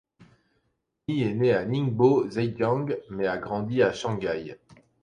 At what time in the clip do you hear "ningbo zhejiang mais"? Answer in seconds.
1.63-3.27